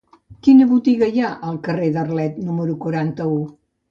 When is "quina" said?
0.45-0.65